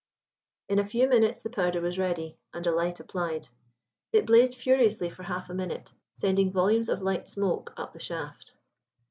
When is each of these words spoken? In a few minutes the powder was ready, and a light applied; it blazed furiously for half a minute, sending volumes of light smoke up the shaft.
In 0.67 0.79
a 0.79 0.83
few 0.83 1.07
minutes 1.07 1.43
the 1.43 1.51
powder 1.51 1.79
was 1.79 1.99
ready, 1.99 2.35
and 2.55 2.65
a 2.65 2.71
light 2.71 2.99
applied; 2.99 3.49
it 4.11 4.25
blazed 4.25 4.55
furiously 4.55 5.11
for 5.11 5.21
half 5.21 5.47
a 5.47 5.53
minute, 5.53 5.91
sending 6.15 6.51
volumes 6.51 6.89
of 6.89 7.03
light 7.03 7.29
smoke 7.29 7.71
up 7.77 7.93
the 7.93 7.99
shaft. 7.99 8.55